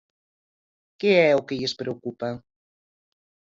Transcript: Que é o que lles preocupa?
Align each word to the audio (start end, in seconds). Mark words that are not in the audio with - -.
Que 0.99 1.11
é 1.29 1.31
o 1.39 1.45
que 1.47 1.57
lles 1.59 1.77
preocupa? 1.81 2.29